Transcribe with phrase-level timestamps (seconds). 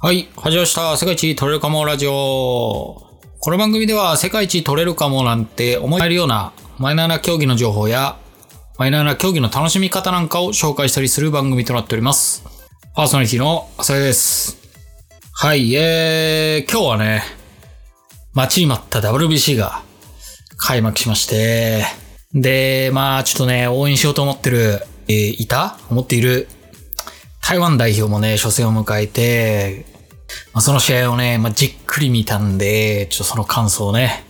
[0.00, 0.96] はい、始まりました。
[0.96, 2.12] 世界一取れるかもラジオ。
[3.40, 8.16] この番組では世界一取れるかもなんて思えるようなマイナーな競技の情報や
[8.78, 12.44] マイナーな競技の楽しみ方なんかを紹介したりする番組となっております。
[12.94, 14.56] パーソナリティの浅井です。
[15.32, 17.24] はい、えー、今日はね、
[18.34, 19.82] 待ちに待った WBC が
[20.58, 21.84] 開幕しまして、
[22.32, 25.76] で、まあちょっとね、応援しようと思ってる、えーいた？
[25.90, 26.46] 思っている
[27.48, 29.86] 台湾代表もね、初戦を迎えて、
[30.52, 34.22] まあ、その試合をね、まあ、じっくり見たんで、ちょっとその感想をね、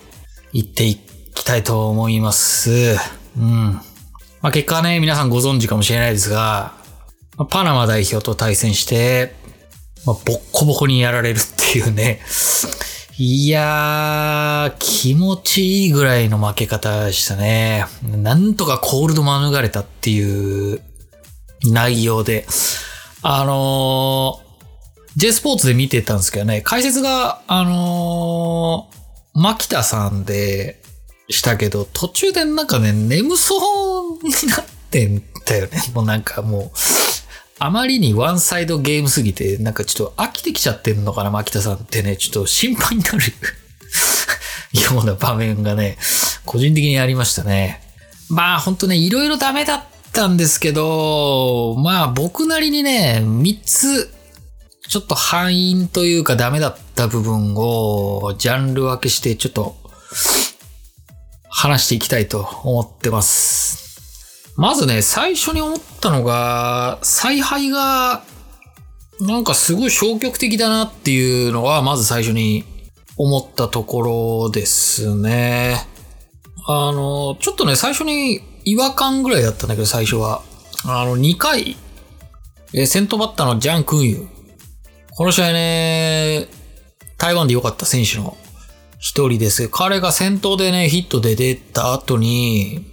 [0.52, 0.94] 言ってい
[1.34, 2.96] きたいと思います。
[3.36, 3.72] うん。
[4.40, 6.74] まあ、結果はね、皆さんご存知かもしれないですが、
[7.36, 9.34] まあパナマ代表と対戦して、
[10.06, 12.20] まあ、ボッコボコにやられるっていうね。
[13.16, 17.84] いやー、気持ちいいぐらいの負け方でしたね。
[18.00, 20.80] なんとかコールド免れたっていう
[21.64, 22.46] 内容で。
[23.22, 24.48] あのー
[25.18, 30.80] J スポーツで見てたんですけどね、解説が、あのー、牧田さんで
[31.28, 35.82] したけど、途中でなんかね、眠そうになってんだよね。
[35.92, 36.78] もうなんかもう、
[37.58, 43.18] あまりにワンサイドゲームすぎて、なんかちょっと飽きてきちゃってんのかな、牧田さんってね、ちょっと心配になる
[44.94, 45.98] ような場面がね、
[46.44, 47.82] 個人的にありましたね。
[48.28, 54.10] まあ本当ね、いろいろダメだっったんですけど、まあ僕なりにね、3つ、
[54.88, 59.76] ちょっと敗因というかダメだった部分をジャンル分けしてちょっと
[61.50, 63.86] 話していきたいと思ってます。
[64.56, 68.24] まずね、最初に思ったのが、采配が
[69.20, 72.64] なんかすごい消極的だなっていうのはまず最初に
[73.16, 75.86] 思ったところですね。
[76.66, 80.42] あの、ちょっとね、最初に違和感ぐらいだったんだけど、最初は。
[80.84, 81.76] あの、2回、
[82.74, 84.28] えー先頭バッターのジャン・クンユ。
[85.16, 86.48] この試合ね、
[87.16, 88.36] 台湾で良かった選手の
[88.98, 89.68] 一人です。
[89.68, 92.84] 彼が先頭でね、ヒットで出た後に、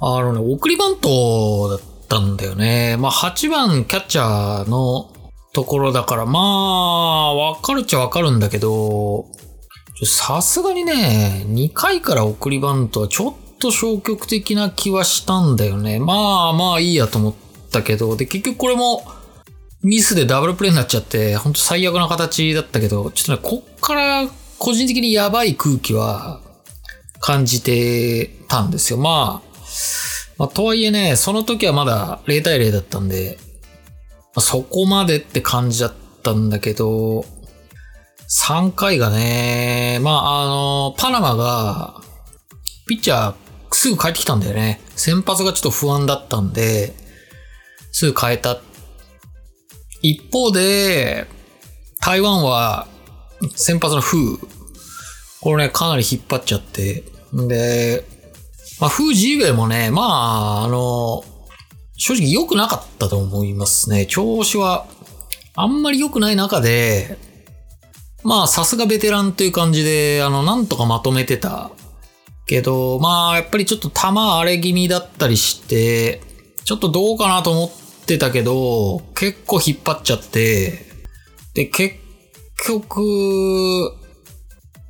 [0.00, 2.96] あのね、送りバントだったんだよね。
[2.98, 5.10] まあ、8番キャッチャーの
[5.52, 9.26] ところだから、まあ、わかるっちゃわかるんだけど、
[10.04, 16.00] さすがにね、2回から送りバントはちょっと消極的な気はしたんだよね。
[16.00, 17.34] まあまあいいやと思っ
[17.70, 19.04] たけど、で、結局これも
[19.82, 24.28] ミスでダブルプレイになっちゃって、ほんと最悪な形だったけど、ちょっとね、こっから
[24.58, 26.40] 個人的にやばい空気は
[27.20, 28.98] 感じてたんですよ。
[28.98, 29.50] まあ、
[30.38, 33.38] まあ、とはいえね、その時はまだ0対0だったんで、
[34.34, 37.24] まあそこまでって感じだったんだけど、
[38.30, 42.00] 3回がね、まあ、あの、パナマが、
[42.86, 43.34] ピッチャー
[43.72, 44.80] すぐ帰ってきたんだよね。
[44.96, 46.94] 先発がちょっと不安だったんで、
[47.92, 48.58] すぐ変えた。
[50.02, 51.26] 一方で、
[52.00, 52.88] 台湾は、
[53.54, 54.46] 先発のフー。
[55.40, 57.04] これね、かなり引っ張っちゃって。
[57.34, 58.04] んで、
[58.80, 61.24] まあ、フー・ジーウェイもね、まあ、あの、
[61.96, 64.06] 正直良くなかったと思いますね。
[64.06, 64.86] 調子は、
[65.54, 67.18] あんまり良くない中で、
[68.22, 71.70] まあ、さすがベテランという感じで、あの、なんとかまとめてた。
[72.50, 76.20] けど、まあ、やっぱりちょっと球荒れ気味だったりして、
[76.64, 80.84] ちょっとどうかなと思ってたけど、結構引っ張っちゃって、
[81.54, 81.94] で、結
[82.66, 83.92] 局、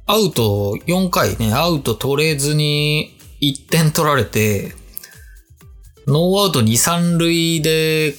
[0.07, 4.73] アウト4回ね、アウト取れずに1点取られて、
[6.07, 8.15] ノーアウト2、3塁で、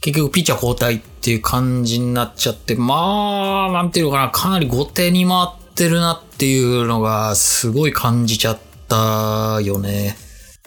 [0.00, 8.58] 結局ピッチャー交代っていう感じになっちゃって、まあ、なんていうのかな、かなり後手に回ってるなっていうのがすごい感じちゃっ
[8.88, 10.16] たよね。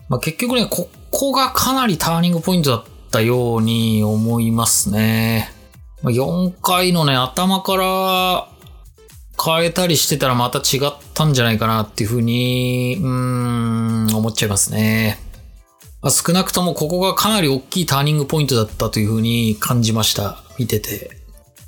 [0.08, 5.52] まあ、結局ね、ここがかなりターニングポイントだったように思いますね。
[6.04, 8.48] ま4回のね、頭から
[9.44, 15.20] 変えたりしてたらまた違ったんじゃないかなっていうふうに、うーん、思っちゃいますね。
[16.02, 20.42] まあ少なくともここがかなり大きいターニングポイントだったというふうに感じました。
[20.58, 21.12] 見てて。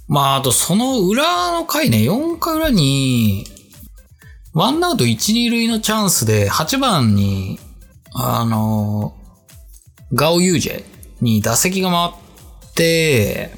[0.08, 3.46] まあ、あとその裏の回ね、4回裏に、
[4.54, 7.60] ワンアウト1、2塁のチャンスで8番に、
[8.14, 9.16] あの、
[10.14, 10.84] ガオユージェ
[11.22, 13.52] に打席が回って、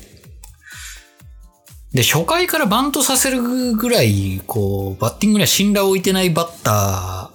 [1.94, 3.42] で、初回からバントさせる
[3.74, 7.32] ぐらい、こう、バッティングには信頼を置いてないバッタ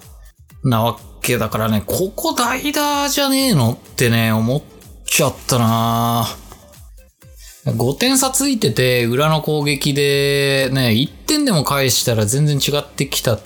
[0.63, 4.61] ーなわけだからね、ここ代打じゃねえのってね、思っ
[5.05, 6.25] ちゃったな。
[6.25, 6.46] ぁ
[7.73, 13.39] 5点差ついてて、裏の攻撃で、ね、1点でも返したら全然違ってきた、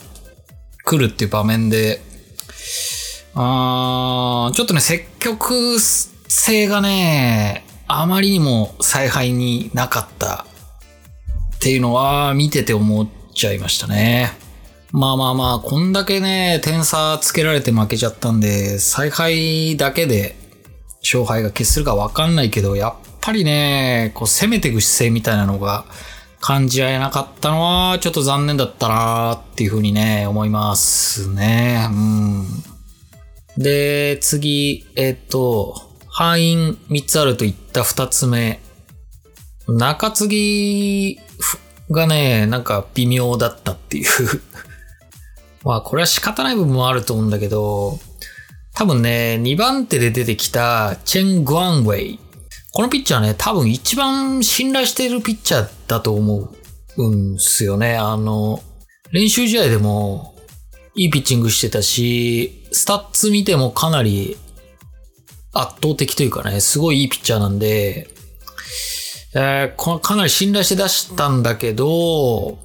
[0.84, 2.00] 来るっていう場面で、
[3.34, 10.46] あーちょっとね、積極性がね、あまりにも采配になかった
[11.56, 14.32] っていうのは見てて思っちゃいましたね。
[14.92, 20.36] まあまあまあ、こんだけね、点差つけられて負けちゃったんで、采配だけで
[21.02, 25.84] 勝敗が決するかわかんないけど、やっぱりね、こう攻めていく姿勢みたいなのが
[26.40, 31.88] 感じられなかったのは、ちょっと残念だったなっていうふうにね、思いますね。
[31.90, 32.46] うん。
[33.56, 35.74] で、次、えっ、と、
[36.08, 38.60] 敗因3つあると言った2つ目。
[39.68, 41.20] 中継ぎ
[41.90, 44.06] がね、なんか微妙だったっていう
[45.64, 48.00] まあこれは仕方ない部分もあると思うんだけど、
[48.74, 52.20] 多分ね、2番手で出てきたチェン・グアンウェイ。
[52.74, 56.54] このピッチャーね、多分一番信頼しているピッチャーだと思
[56.96, 57.98] うんすよね。
[57.98, 58.62] あの、
[59.10, 60.34] 練習試合でも
[60.94, 64.38] いいピッチングしてたし、スタッツ見てもかなり
[65.52, 68.08] 圧倒的というかね、すごいいいピッチャーなんで、
[69.34, 72.58] えー、かなり信頼して出したんだけど、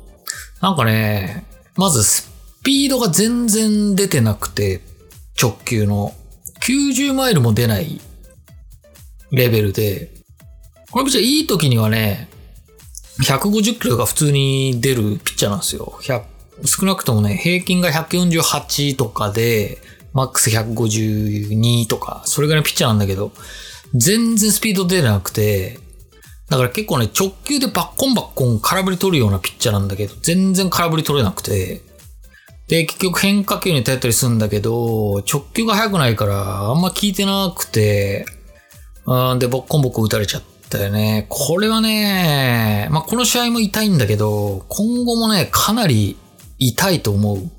[0.62, 1.46] なんかね、
[1.76, 2.32] まずス
[2.64, 4.80] ピードが全然出てなくて、
[5.42, 6.14] 直球の。
[6.66, 8.02] 90マイルも出ない
[9.32, 10.12] レベルで、
[10.92, 12.30] このピッチャーいい時にはね、
[13.24, 16.00] 150キロが普通に出るピッチャーなんですよ。
[16.66, 19.80] 少なくともね、平均が148とかで、
[20.14, 23.32] マックス152とか、それぐらいのピッチャーなんだけど、
[23.94, 25.80] 全然スピード出なくて、
[26.50, 31.82] だから結構ね、直球でバッコンバッコン空振り取るようなピッチャーなんだけど、全然空振り取れなくて、
[32.68, 38.26] で、結局変化球に頼ったりするんだけど、直球が速くないから、あんま効いてなくて、
[39.08, 41.26] うん、で、ボッコンボッコ打たれちゃったよね。
[41.30, 46.18] これはね、まあ、この試合も痛いんだけど、今後もね、かなり
[46.60, 47.50] 痛いと思う。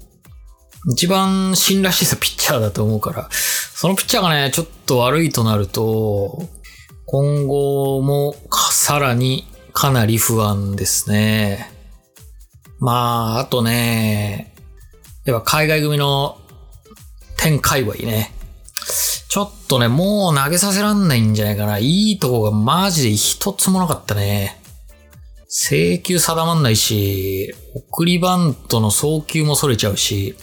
[0.93, 6.49] 一番信頼してたピッチャーだと思うから、そのピッチャーがね、ちょっと悪いとなると、
[7.07, 8.35] 今後も
[8.71, 11.73] さらにかなり不安ですね。
[12.79, 14.55] まあ、あとね、
[15.25, 16.39] やっぱ海外組の
[17.39, 18.35] 天界隈ね。
[19.29, 21.79] ちょっとね、もう投げさせらんないんじゃないかな。
[21.79, 24.59] いいとこがマジで一つもなかったね。
[25.49, 30.35] 制球定まんないし、送りバントの送球も逸れちゃうし、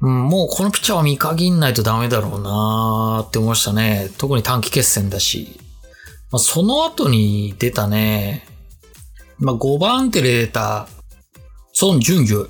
[0.00, 4.10] うん、もうこのピッチャーは見限んないとダメだろうなーって思いましたね。
[4.18, 5.60] 特に短期決戦だし。
[6.32, 8.44] まあ、その後に出たね、
[9.38, 10.88] まあ、5番手で出た、
[11.72, 12.48] ソン・ジュンギュ。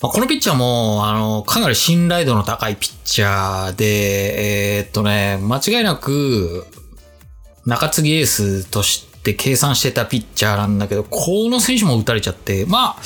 [0.00, 6.66] まあ、このピッチャーも、あの、かなり信頼度の高いピッチャーで、えー、っとね、間違いなく、
[7.66, 12.96] 中継ぎエースとして計算してたピッチャーなんだけど、この選手も打たれちゃって、まあ、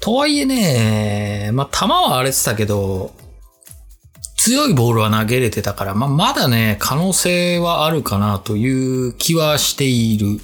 [0.00, 3.14] とはいえね、まあ、球は荒れてたけど、
[4.36, 10.38] 強いボールは投げれてたから、まあ、まだね、可能性はあるかなという気はしている。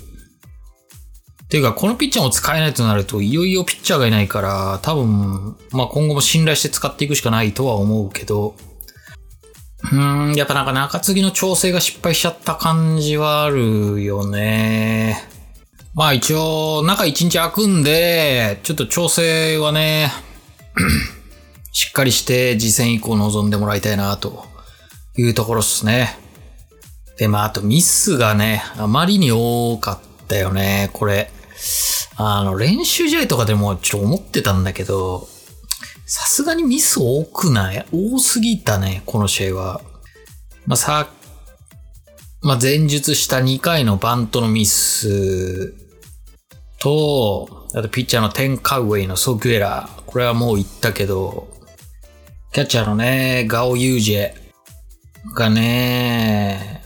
[1.52, 8.54] ていうか、このピッチャーも使えないとなると、いよいよピッチャーがいないから、多分、まあ今後も信頼して使っていくしかないとは思うけど、
[9.92, 15.28] うん、やっぱなんか中継ぎの調整が失敗しちゃった感じはあるよね。
[15.92, 20.10] まあ一応、中1日空くんで、ちょっと調整はね、
[21.70, 24.46] しっかりして次戦以降臨んでもらいたいな、と
[25.18, 26.16] いうところっすね。
[27.18, 31.30] で、まああとミスがね、あまりに多かったよね、これ。
[32.16, 35.28] あの、練習試合とかでもちょっと思ってたんだけど、
[36.06, 37.86] さすがにミス多くない？
[37.92, 39.80] 多すぎたね、この試合は。
[40.66, 41.08] まあ、さ、
[42.42, 45.74] まあ、前述した2回のバントのミス
[46.80, 50.02] と、あとピッチャーのテンカウェイの送球エラー。
[50.04, 51.48] これはもう言ったけど、
[52.52, 54.34] キャッチャーのね、ガオユージェ
[55.34, 56.82] がね、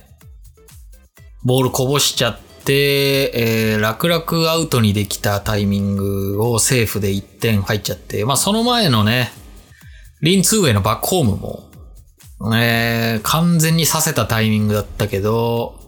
[1.43, 9.31] ボールこぼしちゃっ、でえー、楽々アウトにできたタイミングをセーフで1点入っちゃって、まあその前のね、
[10.21, 11.71] リンツーウェイのバックホームも、
[12.57, 15.79] えー、完全にさせたタイミングだったけど、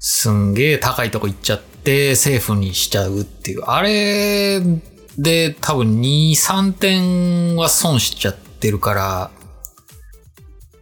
[0.00, 3.62] すんげえ高いとこ行っちゃって、セーフにしちゃうっていう。
[3.62, 4.60] あれ
[5.16, 9.30] で多分2、3点は損しちゃってるから、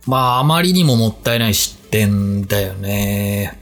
[0.06, 3.60] まああまりにももったいない失点だよね。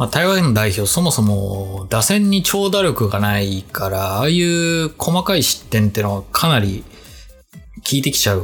[0.00, 6.84] まあ、台湾代表そもそも打線に長打力がないから、ああいう細かい失点ってのはかなり
[7.76, 8.42] 効いてきちゃう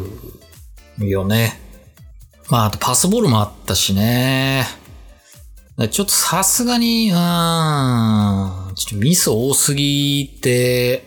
[0.99, 1.59] よね。
[2.51, 4.67] まあ、あとパスボールもあったしね。
[5.91, 11.07] ちょっとさすがに、うん、ちょっとミス多すぎて、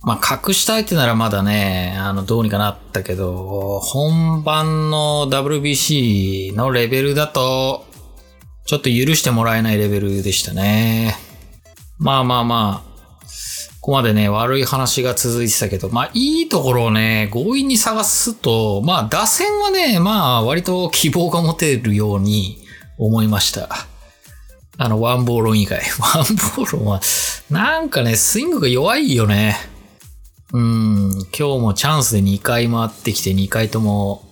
[0.00, 7.84] まあ、隠したいってならまだね、あの、どうにかなったけど、本番の WBC のレベルだと、
[8.66, 11.16] ちょっと許してもらえないレベルでしたね。
[11.98, 12.96] まあまあまあ。
[13.80, 22.58] ここまでね、悪い話が続いてたけど、まあ、いいところをね、強引に探すと、まあ、打線はね、まあ、割と希望が持てるように
[22.98, 23.68] 思いました。
[24.76, 25.80] あの、ワンボーロン以外。
[26.02, 27.00] ワンボーロンは、
[27.48, 29.56] なんかね、スイングが弱いよね。
[30.52, 34.25] うん、今日もチャンスで2回回ってきて2回とも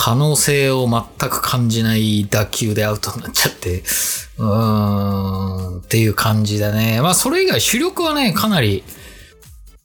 [0.00, 3.82] 可能性を全く感じない打球でアウトになっちゃって、
[4.38, 7.02] うーん、っていう感じだね。
[7.02, 8.84] まあそれ以外主力はね、かなり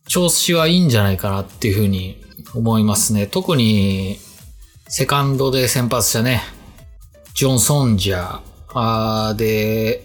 [0.07, 3.25] 調子はいいんじゃないかなっていうふうに思いますね。
[3.25, 4.19] 特に
[4.87, 6.43] セカンドで先発したね、
[7.33, 10.03] ジョン・ソンジャーで、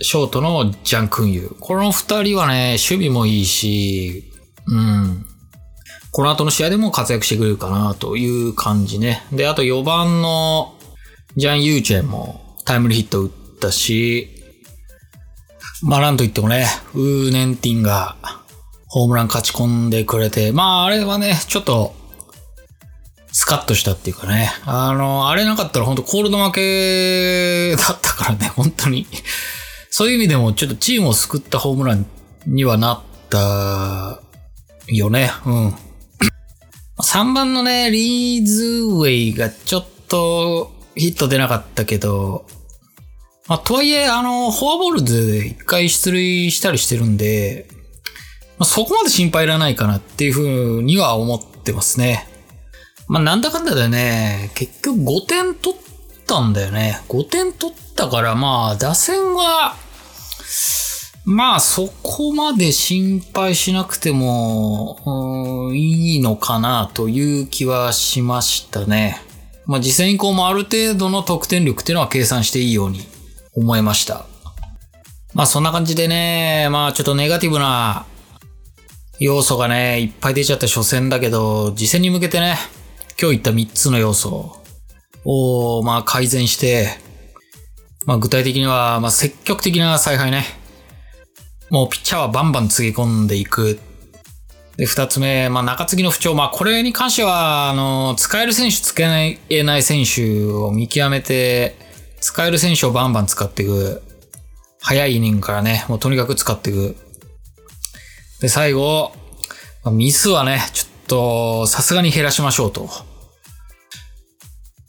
[0.00, 1.54] ショートのジャン・クンユー。
[1.60, 4.32] この二人はね、守備もいいし、
[4.66, 5.26] うん。
[6.18, 9.22] この後の試合でも活躍してくれるかなという感じね。
[9.30, 10.74] で、あと4番の
[11.36, 14.28] ジャン・ユーチェンもタイムリーヒット打ったし、
[15.80, 18.16] まあなんと言ってもね、ウーネンティンが
[18.88, 21.94] ホームラン勝ち込んでくれて、まああれはね、ちょっと
[23.30, 24.50] スカッとしたっていうかね。
[24.66, 29.06] あの、あれなかったら本当コールド負けだったからね、 本当に。
[29.88, 32.06] そういう意味でもちょっとチームを救ったホームラン
[32.48, 34.20] にはなった
[34.88, 35.30] よね。
[35.46, 35.74] うん。
[37.00, 42.44] 3番のね、リーズウェイがちょっとヒット出なかったけど、
[43.46, 47.68] まあ、とはいえ、あの、フォアボールで一回出塁したりしてるんで、
[48.58, 52.26] まあ、そこまで心配いらないかなっていうふうには思ってますね。
[53.06, 55.80] まあ、なんだかんだでね、結局5点取っ
[56.26, 57.00] たんだよね。
[57.08, 59.76] 5点取ったから、まあ、打線は、
[61.30, 69.20] まあそこまで心配しなくても、いいのかなという気はしましたね。
[69.66, 73.02] まあ実戦以降もある程度の得点力っていうのは計算していいように
[73.54, 74.24] 思いました。
[75.34, 78.06] まあそんな感じでね、まあちょっとネガティブな
[79.20, 82.56] 要素がね、いっぱい出ちゃった初戦だけど、次戦に向けてね、
[83.20, 84.56] 今日言った3つの要素
[85.26, 86.88] を、まあ改善して、
[88.06, 90.57] まあ具体的には、まあ積極的な采配ね。
[91.70, 93.78] もうピッチャーはバンバンつぎ込んでいく。
[94.76, 96.34] で、二つ目、まあ中継ぎの不調。
[96.34, 101.76] まあこれに関しては、あの、使える選手、使えない選手を見極めて、
[102.20, 104.02] 使える選手をバンバン使っていく。
[104.80, 106.96] 早いイニングからね、もうとにかく使っていく。
[108.40, 109.12] で、最後、
[109.84, 112.88] まあミスはね、ちょっと、さすがに減らしましょうと。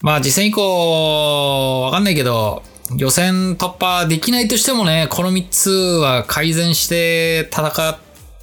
[0.02, 2.64] まあ、実践以降、わかんないけど、
[2.98, 7.98] 予選突破できないとしてもね、この3つは改善して戦っ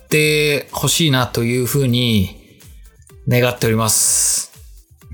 [0.09, 2.61] てほしいなというふうに
[3.29, 4.53] 願っております。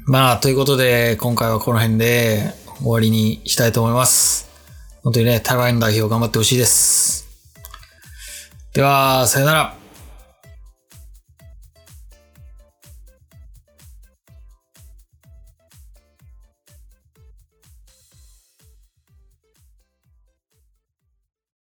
[0.06, 4.50] まあ、ということで、今回はこの辺で終わりにしたいと思います。
[5.02, 7.26] 本当にね、台湾の代表頑張ってほしいです。
[8.74, 9.81] では、さよなら。